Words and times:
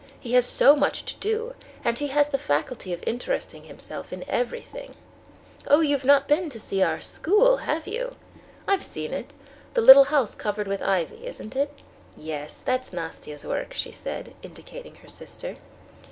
He 0.19 0.33
has 0.33 0.47
so 0.47 0.75
much 0.75 1.05
to 1.05 1.15
do, 1.19 1.53
and 1.83 1.99
he 1.99 2.07
has 2.07 2.29
the 2.29 2.39
faculty 2.39 2.91
of 2.91 3.03
interesting 3.05 3.65
himself 3.65 4.11
in 4.11 4.27
everything. 4.27 4.95
Oh, 5.67 5.81
you've 5.81 6.03
not 6.03 6.27
been 6.27 6.49
to 6.49 6.59
see 6.59 6.81
our 6.81 6.99
school, 6.99 7.57
have 7.57 7.85
you?" 7.85 8.15
"I've 8.67 8.81
seen 8.83 9.13
it.... 9.13 9.35
The 9.75 9.81
little 9.81 10.05
house 10.05 10.33
covered 10.33 10.67
with 10.67 10.81
ivy, 10.81 11.27
isn't 11.27 11.55
it?" 11.55 11.71
"Yes; 12.17 12.61
that's 12.65 12.91
Nastia's 12.91 13.45
work," 13.45 13.75
she 13.75 13.91
said, 13.91 14.33
indicating 14.41 14.95
her 15.03 15.07
sister. 15.07 15.57